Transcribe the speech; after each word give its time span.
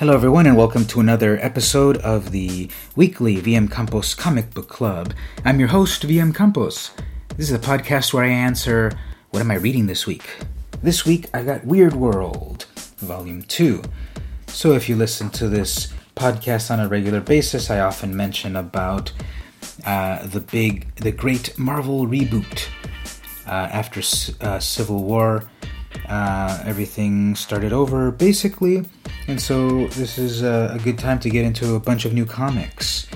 Hello, 0.00 0.12
everyone, 0.12 0.46
and 0.46 0.56
welcome 0.56 0.84
to 0.86 0.98
another 0.98 1.38
episode 1.40 1.98
of 1.98 2.32
the 2.32 2.68
weekly 2.96 3.36
VM 3.36 3.70
Campos 3.70 4.12
Comic 4.12 4.52
Book 4.52 4.68
Club. 4.68 5.14
I'm 5.44 5.60
your 5.60 5.68
host, 5.68 6.02
VM 6.02 6.34
Campos. 6.34 6.90
This 7.36 7.48
is 7.48 7.54
a 7.54 7.60
podcast 7.60 8.12
where 8.12 8.24
I 8.24 8.28
answer 8.28 8.90
what 9.30 9.38
am 9.38 9.52
I 9.52 9.54
reading 9.54 9.86
this 9.86 10.04
week? 10.04 10.24
This 10.82 11.06
week 11.06 11.26
I 11.32 11.44
got 11.44 11.64
Weird 11.64 11.94
World, 11.94 12.64
Volume 12.98 13.42
2. 13.42 13.82
So 14.48 14.72
if 14.72 14.88
you 14.88 14.96
listen 14.96 15.30
to 15.30 15.48
this 15.48 15.94
podcast 16.16 16.72
on 16.72 16.80
a 16.80 16.88
regular 16.88 17.20
basis, 17.20 17.70
I 17.70 17.78
often 17.78 18.16
mention 18.16 18.56
about 18.56 19.12
uh, 19.86 20.26
the 20.26 20.40
big, 20.40 20.92
the 20.96 21.12
great 21.12 21.56
Marvel 21.56 22.04
reboot. 22.04 22.66
Uh, 23.46 23.68
after 23.70 24.00
uh, 24.44 24.58
Civil 24.58 25.04
War, 25.04 25.48
uh, 26.08 26.62
everything 26.66 27.36
started 27.36 27.72
over, 27.72 28.10
basically 28.10 28.86
and 29.26 29.40
so 29.40 29.86
this 29.88 30.18
is 30.18 30.42
a, 30.42 30.78
good 30.82 30.98
time 30.98 31.18
to 31.20 31.30
get 31.30 31.44
into 31.44 31.74
a 31.74 31.80
bunch 31.80 32.04
of 32.04 32.12
new 32.12 32.26
comics. 32.26 33.06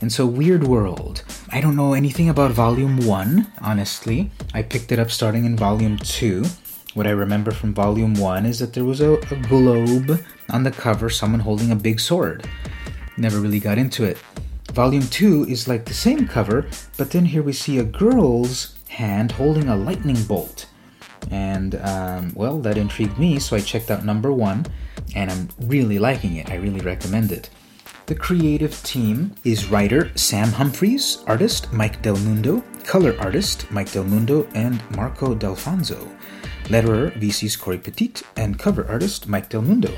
And 0.00 0.12
so, 0.12 0.26
Weird 0.26 0.64
World. 0.64 1.24
I 1.50 1.60
don't 1.60 1.74
know 1.74 1.94
anything 1.94 2.28
about 2.28 2.52
Volume 2.52 2.98
1, 2.98 3.46
honestly. 3.62 4.30
I 4.54 4.62
picked 4.62 4.92
it 4.92 4.98
up 4.98 5.10
starting 5.10 5.44
in 5.44 5.56
Volume 5.56 5.96
2. 5.98 6.44
What 6.94 7.06
I 7.06 7.10
remember 7.10 7.50
from 7.50 7.74
Volume 7.74 8.14
1 8.14 8.46
is 8.46 8.58
that 8.58 8.74
there 8.74 8.84
was 8.84 9.00
a, 9.00 9.14
a 9.14 9.36
globe 9.48 10.20
on 10.50 10.62
the 10.62 10.70
cover, 10.70 11.10
someone 11.10 11.40
holding 11.40 11.72
a 11.72 11.76
big 11.76 11.98
sword. 11.98 12.48
Never 13.16 13.40
really 13.40 13.58
got 13.58 13.78
into 13.78 14.04
it. 14.04 14.18
Volume 14.72 15.06
2 15.08 15.46
is 15.48 15.66
like 15.66 15.84
the 15.84 15.94
same 15.94 16.28
cover, 16.28 16.66
but 16.96 17.10
then 17.10 17.24
here 17.24 17.42
we 17.42 17.52
see 17.52 17.78
a 17.78 17.84
girl's 17.84 18.76
hand 18.88 19.32
holding 19.32 19.68
a 19.68 19.76
lightning 19.76 20.22
bolt. 20.24 20.66
And, 21.30 21.74
um, 21.76 22.32
well, 22.34 22.60
that 22.60 22.78
intrigued 22.78 23.18
me, 23.18 23.38
so 23.38 23.56
I 23.56 23.60
checked 23.60 23.90
out 23.90 24.04
number 24.04 24.32
1 24.32 24.66
and 25.14 25.30
I'm 25.30 25.48
really 25.60 25.98
liking 25.98 26.36
it. 26.36 26.50
I 26.50 26.56
really 26.56 26.80
recommend 26.80 27.32
it. 27.32 27.50
The 28.06 28.14
creative 28.14 28.82
team 28.84 29.34
is 29.44 29.70
writer 29.70 30.10
Sam 30.14 30.48
Humphries, 30.48 31.22
artist 31.26 31.70
Mike 31.72 32.00
Del 32.00 32.16
Mundo, 32.16 32.64
color 32.84 33.14
artist 33.20 33.70
Mike 33.70 33.92
Del 33.92 34.04
Mundo, 34.04 34.48
and 34.54 34.82
Marco 34.96 35.34
D'Alfonso, 35.34 36.08
letterer 36.64 37.12
VC's 37.20 37.54
Cory 37.54 37.76
Petit, 37.76 38.22
and 38.36 38.58
cover 38.58 38.88
artist 38.88 39.28
Mike 39.28 39.50
Del 39.50 39.60
Mundo. 39.60 39.92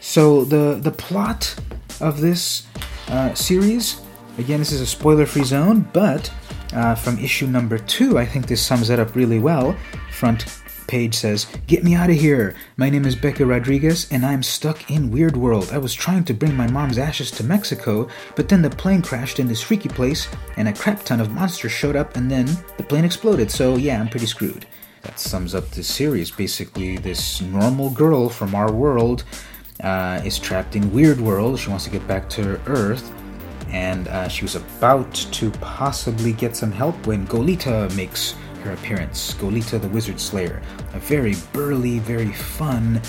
So 0.00 0.44
the 0.44 0.80
the 0.82 0.90
plot 0.90 1.54
of 2.00 2.20
this 2.20 2.66
uh, 3.08 3.34
series, 3.34 4.00
again, 4.36 4.58
this 4.58 4.72
is 4.72 4.80
a 4.80 4.86
spoiler-free 4.86 5.44
zone, 5.44 5.88
but 5.92 6.32
uh, 6.72 6.96
from 6.96 7.18
issue 7.18 7.46
number 7.46 7.78
two, 7.78 8.18
I 8.18 8.26
think 8.26 8.48
this 8.48 8.60
sums 8.60 8.90
it 8.90 8.98
up 8.98 9.14
really 9.14 9.38
well. 9.38 9.76
Front 10.10 10.42
Page 10.86 11.14
says, 11.14 11.46
Get 11.66 11.82
me 11.82 11.94
out 11.94 12.10
of 12.10 12.16
here! 12.16 12.54
My 12.76 12.90
name 12.90 13.06
is 13.06 13.16
Becca 13.16 13.46
Rodriguez, 13.46 14.06
and 14.10 14.24
I'm 14.24 14.42
stuck 14.42 14.90
in 14.90 15.10
Weird 15.10 15.36
World. 15.36 15.70
I 15.72 15.78
was 15.78 15.94
trying 15.94 16.24
to 16.24 16.34
bring 16.34 16.54
my 16.54 16.70
mom's 16.70 16.98
ashes 16.98 17.30
to 17.32 17.44
Mexico, 17.44 18.08
but 18.36 18.48
then 18.48 18.62
the 18.62 18.70
plane 18.70 19.02
crashed 19.02 19.40
in 19.40 19.48
this 19.48 19.62
freaky 19.62 19.88
place, 19.88 20.28
and 20.56 20.68
a 20.68 20.72
crap 20.72 21.02
ton 21.02 21.20
of 21.20 21.32
monsters 21.32 21.72
showed 21.72 21.96
up, 21.96 22.16
and 22.16 22.30
then 22.30 22.46
the 22.76 22.82
plane 22.82 23.04
exploded, 23.04 23.50
so 23.50 23.76
yeah, 23.76 24.00
I'm 24.00 24.08
pretty 24.08 24.26
screwed. 24.26 24.66
That 25.02 25.18
sums 25.18 25.54
up 25.54 25.68
this 25.70 25.88
series. 25.88 26.30
Basically, 26.30 26.96
this 26.98 27.40
normal 27.40 27.90
girl 27.90 28.28
from 28.28 28.54
our 28.54 28.72
world 28.72 29.24
uh, 29.82 30.20
is 30.24 30.38
trapped 30.38 30.76
in 30.76 30.92
Weird 30.92 31.20
World. 31.20 31.58
She 31.58 31.68
wants 31.70 31.84
to 31.84 31.90
get 31.90 32.06
back 32.06 32.28
to 32.30 32.60
Earth, 32.66 33.12
and 33.68 34.08
uh, 34.08 34.28
she 34.28 34.44
was 34.44 34.54
about 34.56 35.12
to 35.14 35.50
possibly 35.52 36.32
get 36.32 36.56
some 36.56 36.72
help 36.72 37.06
when 37.06 37.26
Goleta 37.26 37.94
makes 37.96 38.34
her 38.64 38.72
appearance, 38.72 39.34
Goleta 39.34 39.80
the 39.80 39.88
Wizard 39.88 40.18
Slayer, 40.18 40.62
a 40.94 40.98
very 40.98 41.34
burly, 41.52 41.98
very 41.98 42.32
fun, 42.32 43.00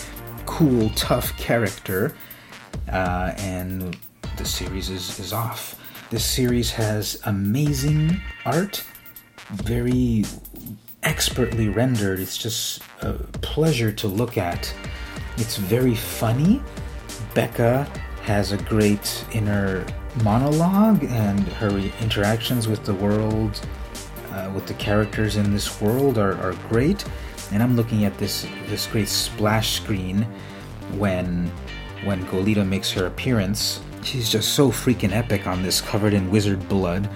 cool, 0.46 0.90
tough 0.92 1.36
character, 1.38 2.16
uh, 2.92 3.34
and 3.38 3.98
the 4.38 4.46
series 4.46 4.90
is, 4.90 5.18
is 5.18 5.32
off. 5.32 5.80
This 6.10 6.26
series 6.26 6.72
has 6.72 7.22
amazing 7.26 8.22
art, 8.46 8.84
very 9.50 10.26
expertly 11.04 11.70
rendered. 11.70 12.20
It's 12.20 12.38
just 12.38 12.82
a 13.02 13.14
pleasure 13.42 13.92
to 13.94 14.08
look 14.08 14.38
at. 14.38 14.74
It's 15.38 15.56
very 15.56 15.96
funny. 15.96 16.62
Becca 17.34 17.88
has 18.24 18.52
a 18.52 18.58
great 18.58 19.26
inner 19.32 19.86
monologue, 20.24 21.04
and 21.06 21.40
her 21.48 21.70
interactions 22.02 22.68
with 22.68 22.84
the 22.84 22.94
world 22.94 23.62
uh, 24.36 24.52
with 24.54 24.68
the 24.68 24.74
characters 24.76 25.38
in 25.38 25.52
this 25.54 25.82
world 25.82 26.18
are, 26.18 26.34
are 26.42 26.54
great. 26.70 27.06
And 27.52 27.64
I'm 27.64 27.76
looking 27.76 28.06
at 28.06 28.18
this 28.18 28.46
this 28.68 28.88
great 28.88 29.08
splash 29.08 29.78
screen 29.78 30.28
when 30.98 31.52
when 32.04 32.26
Goleta 32.26 32.68
makes 32.68 32.92
her 32.92 33.06
appearance. 33.06 33.82
She's 34.04 34.30
just 34.30 34.54
so 34.54 34.70
freaking 34.70 35.14
epic 35.14 35.48
on 35.48 35.64
this, 35.64 35.82
covered 35.82 36.14
in 36.14 36.30
wizard 36.30 36.68
blood 36.70 37.10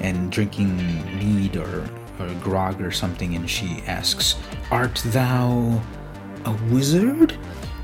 and 0.00 0.30
drinking 0.30 0.76
mead 1.18 1.56
or, 1.56 1.88
or 2.20 2.28
grog 2.40 2.80
or 2.80 2.90
something. 2.90 3.34
And 3.34 3.48
she 3.48 3.82
asks, 3.86 4.36
"Art 4.70 5.00
thou 5.06 5.80
a 6.44 6.52
wizard?" 6.70 7.36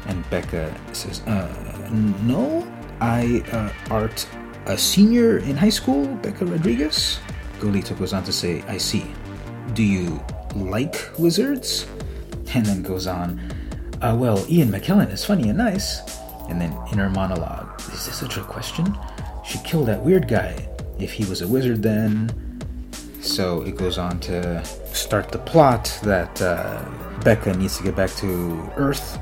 And 0.06 0.28
Becca 0.31 0.75
says, 0.92 1.22
uh, 1.26 1.91
"No, 2.22 2.66
I 3.00 3.42
uh, 3.53 3.72
art 3.91 4.26
a 4.66 4.76
senior 4.76 5.38
in 5.38 5.56
high 5.56 5.70
school, 5.70 6.06
Becca 6.16 6.44
Rodriguez." 6.44 7.20
Goleta 7.61 7.99
goes 7.99 8.12
on 8.12 8.25
to 8.25 8.33
say, 8.33 8.62
I 8.69 8.78
see. 8.78 9.06
Do 9.72 9.83
you 9.83 10.22
like 10.55 11.11
wizards? 11.19 11.87
And 12.55 12.65
then 12.65 12.83
goes 12.83 13.06
on, 13.06 13.41
uh, 14.03 14.17
well, 14.19 14.44
Ian 14.49 14.71
McKellen 14.71 15.12
is 15.12 15.25
funny 15.25 15.49
and 15.49 15.59
nice. 15.59 16.00
And 16.49 16.61
then 16.61 16.77
inner 16.93 17.11
monologue, 17.11 17.81
is 17.93 18.06
this 18.06 18.22
a 18.22 18.28
trick 18.28 18.47
question? 18.47 18.97
She 19.45 19.59
killed 19.59 19.87
that 19.89 20.03
weird 20.03 20.28
guy. 20.28 20.69
If 20.99 21.12
he 21.12 21.25
was 21.25 21.43
a 21.43 21.49
wizard, 21.49 21.83
then. 21.83 22.31
So 23.21 23.62
it 23.62 23.77
goes 23.77 23.99
on 23.99 24.21
to 24.21 24.65
start 24.65 25.31
the 25.31 25.39
plot 25.39 25.99
that 26.05 26.41
uh, 26.41 26.84
Becca 27.25 27.55
needs 27.55 27.77
to 27.78 27.83
get 27.83 27.97
back 27.97 28.11
to 28.16 28.71
Earth, 28.77 29.19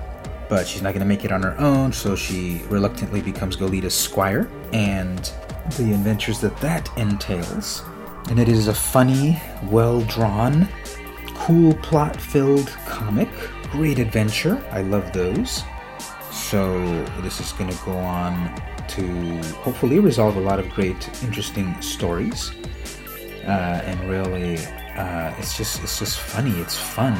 but 0.49 0.67
she's 0.67 0.83
not 0.83 0.91
going 0.91 1.00
to 1.00 1.06
make 1.06 1.25
it 1.25 1.33
on 1.33 1.43
her 1.43 1.59
own, 1.59 1.93
so 1.93 2.15
she 2.15 2.61
reluctantly 2.69 3.23
becomes 3.23 3.56
Goleta's 3.56 3.94
squire, 3.94 4.49
and 4.73 5.33
the 5.78 5.94
adventures 5.94 6.41
that 6.41 6.56
that 6.59 6.91
entails 6.99 7.83
and 8.31 8.39
it 8.39 8.49
is 8.49 8.69
a 8.69 8.75
funny, 8.75 9.41
well 9.71 10.01
drawn, 10.03 10.69
cool 11.35 11.75
plot 11.75 12.17
filled 12.17 12.69
comic. 12.87 13.29
Great 13.71 13.99
adventure. 13.99 14.65
I 14.71 14.83
love 14.83 15.12
those. 15.12 15.62
So, 16.31 16.81
this 17.21 17.41
is 17.41 17.53
going 17.53 17.71
to 17.71 17.85
go 17.85 17.93
on 17.93 18.35
to 18.89 19.43
hopefully 19.55 19.99
resolve 19.99 20.37
a 20.37 20.41
lot 20.41 20.59
of 20.59 20.69
great, 20.71 21.09
interesting 21.23 21.81
stories. 21.81 22.53
Uh, 23.45 23.83
and 23.85 24.01
really, 24.09 24.59
uh, 24.97 25.35
it's 25.39 25.56
just 25.56 25.83
it's 25.83 25.99
just 25.99 26.19
funny. 26.19 26.53
It's 26.61 26.77
fun. 26.77 27.15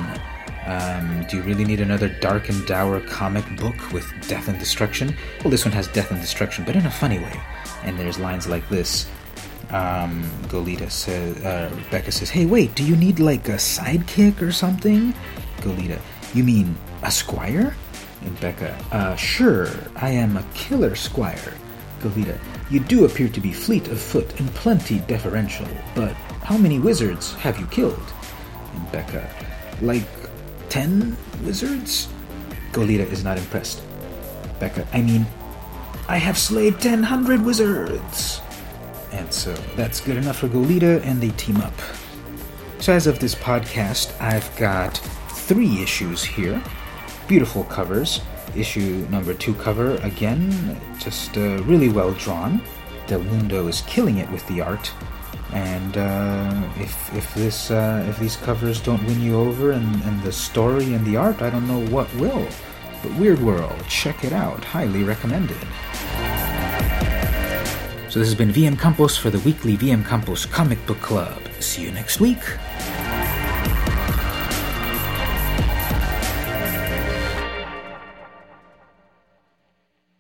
Um, 0.67 1.27
do 1.29 1.37
you 1.37 1.43
really 1.43 1.65
need 1.65 1.81
another 1.81 2.09
dark 2.09 2.49
and 2.49 2.67
dour 2.67 3.01
comic 3.01 3.45
book 3.57 3.93
with 3.93 4.11
death 4.27 4.49
and 4.49 4.59
destruction? 4.59 5.15
Well, 5.43 5.51
this 5.51 5.65
one 5.65 5.73
has 5.73 5.89
death 5.89 6.11
and 6.11 6.21
destruction, 6.21 6.65
but 6.65 6.77
in 6.77 6.87
a 6.87 6.91
funny 6.91 7.19
way. 7.19 7.41
And 7.83 7.99
there's 7.99 8.19
lines 8.19 8.47
like 8.47 8.67
this 8.71 9.07
um, 9.75 10.23
says, 10.89 11.45
uh, 11.45 11.69
Rebecca 11.75 12.13
says, 12.13 12.31
"Hey, 12.31 12.47
wait, 12.47 12.75
do 12.77 12.85
you 12.85 12.95
need 12.95 13.19
like 13.19 13.49
a 13.49 13.59
sidekick 13.59 14.41
or 14.41 14.53
something?" 14.53 15.13
Goleta, 15.61 15.99
"You 16.33 16.45
mean 16.45 16.77
a 17.03 17.11
squire?" 17.11 17.75
And 18.23 18.39
Becca, 18.41 18.79
uh, 18.93 19.17
"Sure, 19.17 19.69
I 19.97 20.11
am 20.11 20.37
a 20.37 20.45
killer 20.55 20.95
squire." 20.95 21.55
Goleta, 22.01 22.39
"You 22.71 22.81
do 22.81 23.05
appear 23.05 23.29
to 23.29 23.41
be 23.41 23.53
fleet 23.53 23.89
of 23.89 23.99
foot 23.99 24.39
and 24.39 24.47
plenty 24.55 25.03
deferential, 25.11 25.67
but 25.95 26.15
how 26.45 26.57
many 26.57 26.79
wizards 26.79 27.35
have 27.43 27.59
you 27.59 27.67
killed?" 27.67 28.09
And 28.75 28.93
Becca, 28.93 29.27
"Like 29.83 30.07
ten 30.69 31.17
wizards?" 31.43 32.07
Goleta 32.73 33.11
is 33.11 33.25
not 33.25 33.39
impressed. 33.39 33.83
Becca, 34.61 34.87
"I 34.95 35.03
mean, 35.03 35.27
I 36.07 36.19
have 36.19 36.39
slayed 36.39 36.79
ten 36.79 37.03
hundred 37.03 37.43
wizards." 37.43 38.44
And 39.15 39.33
so 39.33 39.53
that's 39.77 40.01
good 40.01 40.17
enough 40.17 40.39
for 40.39 40.49
Goleta, 40.49 41.01
and 41.05 41.21
they 41.21 41.31
team 41.31 41.57
up. 41.59 41.75
So, 42.81 42.93
as 42.93 43.07
of 43.07 43.21
this 43.21 43.35
podcast, 43.35 44.21
I've 44.21 44.55
got 44.57 44.99
three 45.31 45.81
issues 45.81 46.25
here. 46.25 46.61
Beautiful 47.29 47.63
covers. 47.65 48.21
Issue 48.57 49.07
number 49.11 49.33
two 49.33 49.55
cover, 49.55 49.97
again, 50.03 50.81
just 50.99 51.37
uh, 51.37 51.63
really 51.63 51.89
well 51.89 52.13
drawn. 52.13 52.61
Del 53.07 53.23
Mundo 53.23 53.69
is 53.69 53.83
killing 53.83 54.19
it 54.19 54.31
with 54.31 54.47
the 54.49 54.61
art. 54.61 54.93
And 55.53 55.97
uh, 55.97 56.69
if 56.77 57.15
if 57.15 57.33
this 57.35 57.71
uh, 57.71 58.05
if 58.09 58.19
these 58.19 58.37
covers 58.37 58.81
don't 58.81 59.05
win 59.07 59.21
you 59.21 59.37
over 59.37 59.71
and, 59.71 60.03
and 60.03 60.23
the 60.23 60.33
story 60.33 60.95
and 60.95 61.07
the 61.07 61.17
art, 61.17 61.41
I 61.41 61.51
don't 61.51 61.69
know 61.69 61.87
what 61.87 62.13
will. 62.17 62.47
But 63.03 63.15
Weird 63.15 63.41
World, 63.41 63.81
check 63.89 64.25
it 64.25 64.33
out. 64.33 64.65
Highly 64.65 65.05
recommended. 65.05 65.59
So 68.15 68.21
this 68.21 68.29
has 68.29 68.39
been 68.39 68.53
VM 68.53 68.79
Campos 68.79 69.17
for 69.17 69.29
the 69.29 69.41
weekly 69.41 69.77
VM 69.77 70.07
Campos 70.07 70.47
Comic 70.47 70.79
Book 70.87 71.01
Club. 71.01 71.43
See 71.59 71.83
you 71.83 71.91
next 71.91 72.21
week. 72.21 72.39